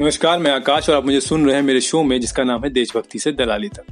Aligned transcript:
नमस्कार, 0.00 0.38
मैं 0.38 0.50
आकाश 0.50 0.88
और 0.90 0.96
आप 0.96 1.04
मुझे 1.04 1.20
सुन 1.20 1.44
रहे 1.46 1.54
हैं 1.56 1.62
मेरे 1.62 1.80
शो 1.80 2.02
में, 2.02 2.20
जिसका 2.20 2.44
नाम 2.44 2.64
है 2.64 2.70
देशभक्ति 2.70 3.18
से 3.18 3.32
दलाली 3.32 3.68
तक। 3.68 3.84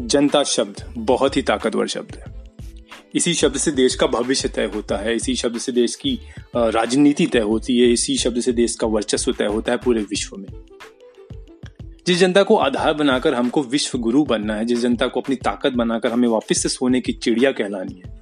जनता 0.00 0.42
शब्द 0.42 0.82
बहुत 0.98 1.36
ही 1.36 1.42
ताकतवर 1.42 1.86
शब्द 1.86 2.16
है। 2.16 2.44
इसी 3.14 3.34
शब्द 3.34 3.56
से 3.56 3.70
देश 3.70 3.94
का 3.94 4.06
भविष्य 4.06 4.48
तय 4.48 4.70
होता 4.74 4.96
है, 4.96 5.16
इसी 5.16 5.34
शब्द 5.36 5.58
से 5.58 5.72
देश 5.72 5.96
की 5.96 6.18
राजनीति 6.56 7.26
तय 7.26 7.38
होती 7.40 7.78
है, 7.78 7.92
इसी 7.92 8.16
शब्द 8.16 8.40
से 8.40 8.52
देश 8.52 8.76
का 8.76 8.86
वर्चस्व 8.86 9.32
तय 9.32 9.46
होता 9.46 9.72
है 9.72 9.78
पूरे 9.78 10.02
विश्व 10.02 10.36
में। 10.36 10.48
जिस 12.06 12.18
जनता 12.18 12.42
को 12.42 12.56
आधार 12.56 12.94
बनाकर 12.94 13.34
हमको 13.34 13.62
विश्व 13.62 13.98
गुरु 13.98 14.24
बनना 14.24 14.56
है, 14.56 14.64
जिस 14.64 14.80
जनता 14.80 15.06
को 15.06 15.20
अपनी 15.20 15.36
ताकत 15.36 15.72
बनाकर 15.72 16.12
हमें 16.12 16.28
वापस 16.28 16.62
से 16.62 16.68
सोने 16.68 17.00
की 17.00 17.12
चिड़िया 17.12 17.52
कहलानी 17.52 18.02
है, 18.06 18.20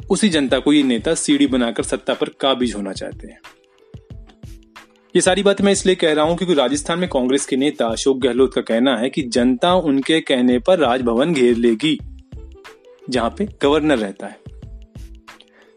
उसी 0.00 0.28
जनता 0.28 0.58
को 0.58 0.72
ये 0.72 0.82
नेता 0.82 1.14
सीढ़ी 1.14 1.46
बनाकर 1.46 1.82
सत्ता 1.82 2.14
पर 2.14 2.28
काबिज 2.40 2.74
होना 2.74 2.92
चाहते 2.92 3.26
हैं। 3.26 3.40
ये 5.14 5.20
सारी 5.20 5.42
बात 5.42 5.60
मैं 5.60 5.72
इसलिए 5.72 5.94
कह 5.94 6.12
रहा 6.12 6.24
हूँ 6.24 6.36
क्योंकि 6.36 6.54
राजस्थान 6.54 6.98
में 6.98 7.08
कांग्रेस 7.08 7.46
के 7.46 7.56
नेता 7.56 7.86
अशोक 7.86 8.18
गहलोत 8.18 8.54
का 8.54 8.60
कहना 8.60 8.96
है 8.96 9.08
कि 9.10 9.22
जनता 9.22 9.74
उनके 9.74 10.20
कहने 10.20 10.58
पर 10.58 10.78
राजभवन 10.78 11.32
घेर 11.34 11.56
लेगी, 11.56 11.98
जहाँ 13.10 13.34
पे 13.38 13.48
गवर्नर 13.62 13.98
रहता 13.98 14.26
है। 14.26 14.38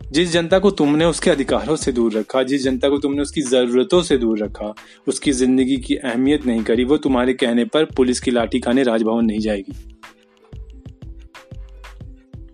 जिस 0.01 0.31
जनता 0.31 0.59
को 0.59 0.71
तुमने 0.71 1.05
उसके 1.05 1.31
अधिकारों 1.31 1.75
से 1.75 1.91
दूर 1.91 2.13
रखा, 2.13 2.43
जिस 2.43 2.63
जनता 2.63 2.89
को 2.89 2.97
तुमने 2.97 3.21
उसकी 3.21 3.41
जरूरतों 3.41 4.01
से 4.03 4.17
दूर 4.17 4.43
रखा, 4.43 4.73
उसकी 5.07 5.31
ज़िंदगी 5.31 5.77
की 5.77 5.95
अहमियत 5.95 6.45
नहीं 6.45 6.63
करी, 6.63 6.83
वो 6.83 6.97
तुम्हारे 6.97 7.33
कहने 7.33 7.65
पर 7.65 7.85
पुलिस 7.85 8.19
की 8.19 8.31
लाठी 8.31 8.59
खाने 8.59 8.83
राजभवन 8.83 9.25
नहीं 9.25 9.39
जाएगी। 9.39 9.73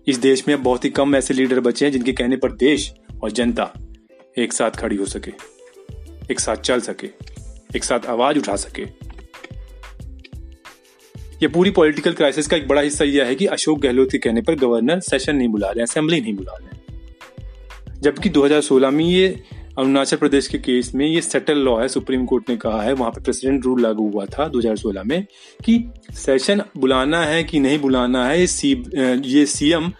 इस 0.08 0.18
देश 0.18 0.48
में 0.48 0.54
अब 0.54 0.62
बहुत 0.62 0.84
ही 0.84 0.90
कम 0.90 1.16
ऐसे 1.16 1.34
लीडर 1.34 1.60
बचे 1.60 1.84
हैं 1.84 1.92
जिनके 1.92 2.12
कहने 2.12 2.36
पर 2.36 2.52
देश 2.52 2.92
और 3.22 3.30
जनता 3.30 3.72
एक 4.38 4.52
साथ 4.52 4.70
खड़ी 4.70 4.96
हो 4.96 5.06
सके। 5.06 5.59
एक 6.30 6.40
साथ 6.40 6.56
चल 6.56 6.80
सके, 6.80 7.08
एक 7.76 7.84
साथ 7.84 8.06
आवाज़ 8.06 8.38
उठा 8.38 8.56
सके। 8.56 8.82
ये 11.42 11.48
पूरी 11.48 11.70
पॉलिटिकल 11.70 12.12
क्राइसिस 12.12 12.46
का 12.46 12.56
एक 12.56 12.66
बड़ा 12.68 12.80
हिस्सा 12.80 13.04
यह 13.04 13.24
है 13.24 13.34
कि 13.34 13.46
अशोक 13.46 13.78
गहलोत 13.80 14.10
के 14.12 14.18
कहने 14.18 14.42
पर 14.42 14.54
गवर्नर 14.54 15.00
सेशन 15.00 15.36
नहीं 15.36 15.48
बुला 15.48 15.70
रहे 15.70 15.82
असेंबली 15.82 16.20
नहीं 16.20 16.34
बुला 16.34 16.56
रहे। 16.56 18.00
जबकि 18.00 18.28
2016 18.28 18.90
में 18.90 19.04
ये 19.04 19.28
अरुणाचल 19.78 20.16
प्रदेश 20.16 20.46
के 20.48 20.58
केस 20.58 20.94
में 20.94 21.06
ये 21.06 21.20
सेटल 21.20 21.58
लॉ 21.58 21.80
है, 21.80 21.88
सुप्रीम 21.88 22.24
कोर्ट 22.26 22.50
ने 22.50 22.56
कहा 22.56 22.82
है, 22.82 22.92
वहाँ 22.92 23.10
पर 23.10 23.20
प्रेसिडेंट 23.20 23.64
रूल 23.64 23.82
लागू 23.82 24.08
हुआ 24.10 24.24
था 24.24 24.48
2016 24.48 25.04
में 25.04 25.26
कि 25.64 25.84
सेशन 26.14 26.62
बुलाना 26.76 27.24
है 27.24 27.42
कि 27.44 27.60
नहीं 27.60 27.78
बुलाना 27.78 28.26
है, 28.28 28.40
ये 28.40 28.46
सी 28.46 28.72
ये 29.24 29.46
सीएम 29.46 29.92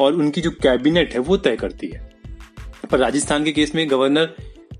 और 0.00 0.14
उनकी 0.14 0.40
जो 0.40 0.50
कैबिनेट 0.50 1.12
है 1.12 1.18
वो 1.18 1.36
तय 1.36 1.56
करती 1.56 1.88
है। 1.88 2.06
पर 2.90 2.98
राजस्थान 2.98 3.44
के 3.44 3.52
केस 3.52 3.74
में 3.74 3.90
गवर्नर 3.90 4.34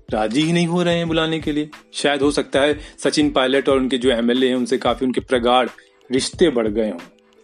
राज़ी 0.09 0.41
ही 0.41 0.53
नहीं 0.53 0.67
हो 0.67 0.83
रहे 0.83 0.95
हैं 0.95 1.07
बुलाने 1.07 1.39
के 1.39 1.51
लिए। 1.51 1.69
शायद 1.93 2.21
हो 2.21 2.31
सकता 2.31 2.61
है 2.61 2.79
सचिन 2.97 3.29
पायलट 3.29 3.69
और 3.69 3.77
उनके 3.77 3.97
जो 3.97 4.09
एमएलए 4.09 4.47
हैं, 4.47 4.55
उनसे 4.55 4.77
काफ़ी 4.77 5.05
उनके 5.05 5.21
प्रगाढ़ 5.21 5.69
रिश्ते 6.11 6.49
बढ़ 6.49 6.67
गए 6.67 6.89
हों। 6.89 6.99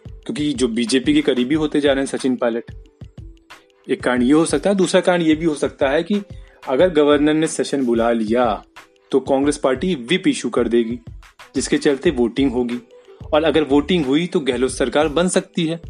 क्योंकि 0.06 0.52
जो 0.52 0.68
बीजेपी 0.68 1.14
के 1.14 1.20
करीबी 1.22 1.54
होते 1.54 1.80
जा 1.80 1.92
रहे 1.92 2.04
हैं 2.04 2.18
सचिन 2.18 2.36
पायलट, 2.36 2.64
एक 3.90 4.02
कारण 4.02 4.22
ये 4.22 4.32
हो 4.32 4.44
सकता 4.44 4.70
है, 4.70 4.76
दूसरा 4.76 5.00
कारण 5.00 5.22
ये 5.22 5.34
भी 5.34 5.46
हो 5.46 5.54
सकता 5.54 5.88
है 5.88 6.02
कि 6.02 6.22
अगर 6.68 6.88
गवर्नर 6.88 7.34
ने 7.34 7.46
सेशन 7.46 7.84
बुला 7.84 8.10
लिया 8.12 8.64
तो 9.10 9.20
कांग्रेस 9.20 9.56
पार्टी 9.56 9.94
विप 9.94 10.28
इशू 10.28 10.50
कर 10.50 10.68
देगी, 10.68 10.98
जिसके 11.54 11.78
चलते 11.78 12.10
वोटिंग 12.10 12.52
होगी। 12.52 12.78
और 13.32 13.44
अगर 13.44 13.62
वोटिंग 13.62 14.06
हुई 14.06 14.26
तो 14.26 14.40
गहलोत 14.40 14.70
सरकार 14.70 15.08
बन 15.08 15.28
सकती 15.28 15.66
है। 15.66 15.80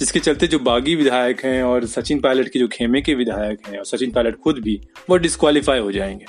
जिसके 0.00 0.20
चलते 0.20 0.46
जो 0.46 0.58
बागी 0.58 0.94
विधायक 0.94 1.44
हैं 1.44 1.62
और 1.62 1.86
सचिन 1.86 2.20
पायलट 2.20 2.48
के 2.48 2.58
जो 2.58 2.68
खेमे 2.68 3.00
के 3.00 3.14
विधायक 3.14 3.58
हैं 3.68 3.78
और 3.78 3.84
सचिन 3.84 4.10
पायलट 4.10 4.36
खुद 4.36 4.58
भी, 4.58 4.80
वो 5.10 5.16
डिस्कालीफाई 5.16 5.78
हो 5.78 5.92
जाएँगे। 5.92 6.26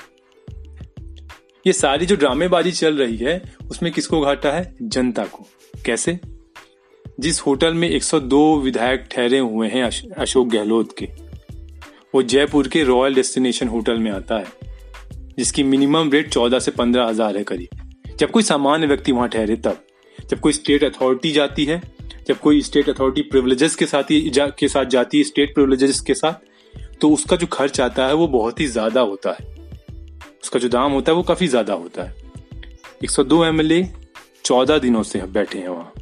ये 1.68 1.74
सारी 1.74 2.06
जो 2.06 2.16
ड्रामेबाजी 2.16 2.72
चल 2.72 2.98
रही 2.98 3.18
है, 3.18 3.56
उसमें 3.70 3.92
किसको 3.92 4.22
घाटा 4.22 4.52
है? 4.52 4.76
जनता 4.82 5.26
को। 5.26 5.48
कैसे? 5.86 6.20
जिस 7.20 7.42
होटल 7.42 7.74
में 7.74 7.90
102 7.90 8.60
विधायक 8.60 9.08
ठहरे 9.12 9.40
हुए 9.40 9.68
हैं 9.68 9.84
अशोक 10.12 10.48
गहलोत 10.48 10.98
के, 10.98 11.06
वो 12.16 12.24
जयपुर 12.24 12.68
के 12.68 12.84
रॉयल 12.84 13.16
डेस्टिनेशन 13.16 13.68
होटल 13.68 13.98
में 13.98 14.12
आता 14.12 14.38
है, 14.38 14.48
जिसकी 15.38 15.64
मिनिमम 15.64 16.12
रेट 16.12 16.30
चौदह 16.30 16.60
से 16.60 16.72
पंद्रह 16.72 17.04
हज़ार 17.04 17.38
है 17.38 17.44
करीब। 17.44 17.94
जब 18.20 18.32
कोई 18.32 18.44
सामान्य 18.44 18.88
व्यक्ति 18.88 19.12
वहाँ 19.12 19.30
ठहरे 19.30 19.56
तब, 19.56 19.84
जब 20.30 20.40
कोई 20.40 20.54
स्टेट 20.54 20.84
अथॉरिटी 20.84 21.32
जाती 21.32 21.66
है 21.66 22.01
जब 22.28 22.40
कोई 22.40 22.62
स्टेट 22.62 22.90
अथॉरिटी 22.90 23.22
प्रिविलेजेस 23.22 23.76
के 23.76 23.86
साथ 23.86 24.12
ही 24.12 24.30
जा, 24.30 24.48
के 24.50 24.68
साथ 24.68 24.86
जाती 24.86 25.18
है 25.18 25.24
स्टेट 25.24 25.54
प्रिविलेजेस 25.54 26.02
के 26.02 26.14
साथ 26.14 27.00
तो 27.02 27.10
उसका 27.10 27.36
जो 27.36 27.48
खर्च 27.48 27.80
आता 27.82 28.08
है 28.08 28.14
वो 28.14 28.28
बहुत 28.28 28.60
ही 28.60 28.68
ज़्यादा 28.68 29.02
होता 29.02 29.32
है। 29.32 29.46
उसका 30.44 30.60
जो 30.60 30.70
दाम 30.70 30.92
होता 30.92 31.12
है 31.12 31.16
वो 31.16 31.24
काफ़ी 31.24 31.48
ज़्यादा 31.48 31.74
होता 31.74 32.04
है। 32.04 32.16
102 33.04 33.44
एमएलए 33.46 33.82
14 34.46 34.80
दिनों 34.80 35.04
से 35.04 35.22
बैठे 35.22 35.60
हैं 35.60 35.70
वहाँ। 35.70 35.94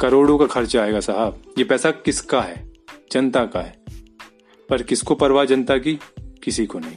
करोड़ों 0.00 0.38
का 0.38 0.46
खर्च 0.46 0.76
आएगा 0.76 1.00
साहब। 1.00 1.42
ये 1.58 1.64
पैसा 1.64 1.90
किसका 1.90 2.40
है? 2.40 2.64
जनता 3.12 3.44
का 3.46 3.60
है। 3.60 3.76
पर 4.68 4.82
किसको 4.82 5.14
परवाह 5.14 5.44
जनता 5.44 5.76
की? 5.78 5.98
किसी 6.44 6.66
को 6.66 6.78
नहीं। 6.78 6.96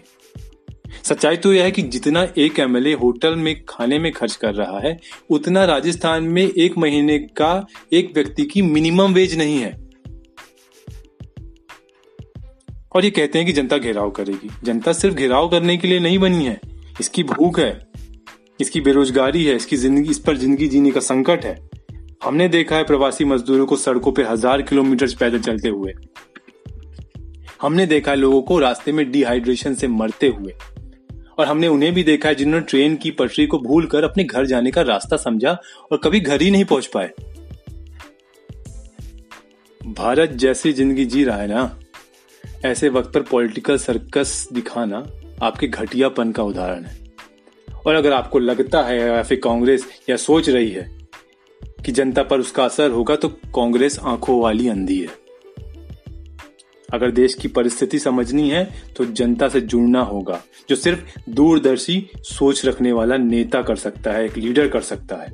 सच्चाई 1.10 1.38
तो 1.38 1.54
यह 1.54 1.64
है 1.64 1.72
कि 1.72 1.82
जितना 1.84 2.28
एक 2.38 2.60
एमएलए 2.60 2.94
होटल 2.94 3.36
में 3.36 3.56
खाने 3.70 4.00
में 4.00 4.12
खर्च 4.12 4.36
कर 4.36 4.54
रहा 4.54 4.80
है, 4.80 4.98
उतना 5.30 5.64
राजस्थान 5.66 6.24
में 6.26 6.44
एक 6.44 6.78
महीने 6.78 7.18
का 7.38 7.66
एक 7.94 8.12
व्यक्ति 8.16 8.44
की 8.46 8.62
मिनिमम 8.64 9.14
वेज 9.14 9.38
नहीं 9.38 9.58
है। 9.58 9.72
और 12.96 13.06
ये 13.06 13.10
कहते 13.12 13.40
हैं 13.40 13.46
कि 13.48 13.54
जनता 13.54 13.78
घेराव 13.78 14.10
करेगी। 14.12 14.50
जनता 14.64 14.94
सिर्फ़ 14.94 15.16
घेराव 15.16 15.50
करने 15.50 15.78
के 15.78 15.88
लिए 15.88 16.00
नहीं 16.00 16.20
बनी 16.20 16.46
है। 16.46 16.60
इसकी 17.00 17.24
भूख 17.24 17.60
है, 17.60 17.72
इसकी 18.60 18.82
बेरोजगारी 18.82 19.44
है, 19.46 19.56
इसकी 19.56 19.78
ज़िंदगी, 19.78 20.10
इस 20.10 20.20
पर 20.20 20.38
ज़िंदगी 20.38 20.68
जीने 20.68 20.92
का 20.92 21.00
संकट 21.00 21.46
है। 21.46 21.58
हमने 22.24 22.48
देखा 22.50 22.76
है 22.76 22.84
प्रवासी 22.84 23.26
मजदूरों 23.26 23.66
को 23.66 23.76
सड़कों 23.78 24.12
पर 24.12 24.26
हज़ार 24.26 24.62
किलोमीटर 24.62 25.16
पैदल 25.20 25.40
चलते 25.42 25.70
हुए। 25.70 25.94
हमने 27.62 27.86
देखा 27.86 28.12
है 28.12 28.18
लोगों 28.18 28.42
को 28.42 28.60
रास्ते 28.60 28.92
में 28.92 29.10
डिहाइड्रेशन 29.12 29.74
से 29.76 29.88
मरते 29.88 30.28
हुए। 30.30 30.54
और 31.40 31.46
हमने 31.46 31.68
उन्हें 31.68 31.94
भी 31.94 32.04
देखा 32.04 32.30
है 32.30 32.36
जिन्होंने 32.36 32.66
ट्रेन 32.66 32.96
की 32.96 33.12
पटरी 33.12 33.46
को 33.48 33.60
भूल 33.60 33.86
कर 33.86 34.04
अपने 34.04 34.24
घर 34.24 34.46
जाने 34.46 34.72
का 34.72 34.82
रास्ता 34.82 35.18
समझा 35.18 35.58
और 35.92 36.00
कभी 36.04 36.20
घर 36.20 36.42
ही 36.42 36.52
नहीं 36.52 36.66
पहुँच 36.66 36.86
पाए। 36.86 37.12
भारत 39.82 40.30
जैसी 40.32 40.74
ज़िंदगी 40.74 41.06
जी 41.06 41.24
रहा 41.24 41.38
है 41.38 41.48
ना? 41.48 41.80
ऐसे 42.66 42.90
वक्त 42.90 43.14
पर 43.14 43.22
पॉलिटिकल 43.22 43.78
सर्कस 43.78 44.48
दिखाना 44.54 45.06
आपके 45.42 45.68
घटियापन 45.68 46.32
का 46.32 46.44
उदाहरण 46.44 46.84
है। 46.86 46.98
और 47.86 47.96
अगर 47.96 48.14
आपको 48.14 48.40
लगता 48.40 48.82
है 48.84 49.00
या 49.00 49.22
फिर 49.24 49.40
कांग्रेस 49.44 49.86
या 50.10 50.16
सोच 50.18 50.50
रही 50.50 50.70
है 50.70 50.84
कि 51.86 51.92
जनता 51.92 52.24
पर 52.24 52.40
उसका 52.40 52.64
असर 52.66 52.92
होगा 52.92 53.16
तो 53.16 53.28
कांग्रेस 53.56 54.00
आँखों 54.00 54.40
वाली 54.42 54.68
अंधी 54.68 55.00
है। 55.00 55.19
अगर 56.94 57.12
देश 57.12 57.34
की 57.34 57.48
परिस्थिति 57.48 58.00
समझनी 58.00 58.50
है 58.50 58.64
तो 58.98 59.06
जनता 59.06 59.50
से 59.50 59.62
जुड़ना 59.62 60.02
होगा, 60.02 60.42
जो 60.70 60.76
सिर्फ़ 60.76 61.30
दूरदर्शी 61.30 62.10
सोच 62.18 62.66
रखने 62.66 62.92
वाला 62.92 63.18
नेता 63.18 63.62
कर 63.62 63.76
सकता 63.76 64.12
है, 64.12 64.26
एक 64.26 64.38
लीडर 64.38 64.68
कर 64.68 64.82
सकता 64.82 65.16
है। 65.16 65.32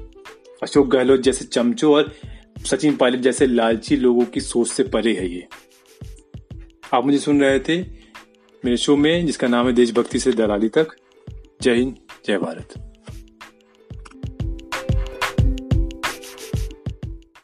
अशोक 0.64 0.88
गहलोत 0.88 1.22
जैसे 1.22 1.46
चमचों 1.46 1.94
और 1.94 2.12
सचिन 2.66 2.96
पायलट 2.96 3.20
जैसे 3.20 3.48
लालची 3.48 3.96
लोगों 3.96 4.26
की 4.26 4.42
सोच 4.42 4.68
से 4.68 4.84
परे 4.84 5.14
है 5.14 5.30
ये। 5.30 5.48
आप 6.94 7.06
मुझे 7.06 7.20
सुन 7.20 7.42
रहे 7.42 7.60
थे 7.60 7.82
मेरे 8.64 8.78
शो 8.78 8.96
में, 8.96 9.26
जिसका 9.26 9.48
नाम 9.48 9.68
है 9.68 9.74
देशभक्ति 9.74 10.20
से 10.20 10.32
दलाली 10.32 10.70
तक। 10.70 10.96
जय 11.62 11.76
हिंद, 11.76 11.96
जय 12.28 12.38
भारत। 12.38 12.95